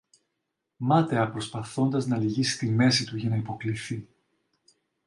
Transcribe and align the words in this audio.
μάταια 0.77 1.29
προσπαθώντας 1.31 2.05
να 2.05 2.17
λυγίσει 2.17 2.57
τη 2.57 2.69
μέση 2.69 3.05
του 3.05 3.17
για 3.17 3.29
να 3.29 3.35
υποκλιθεί. 3.35 4.07